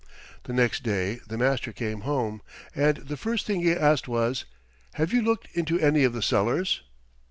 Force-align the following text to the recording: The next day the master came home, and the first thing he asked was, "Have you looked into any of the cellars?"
The 0.45 0.51
next 0.53 0.81
day 0.81 1.19
the 1.27 1.37
master 1.37 1.71
came 1.71 2.01
home, 2.01 2.41
and 2.73 2.97
the 2.97 3.15
first 3.17 3.45
thing 3.45 3.61
he 3.61 3.71
asked 3.71 4.07
was, 4.07 4.45
"Have 4.95 5.13
you 5.13 5.21
looked 5.21 5.47
into 5.53 5.79
any 5.79 6.03
of 6.03 6.13
the 6.13 6.23
cellars?" 6.23 6.81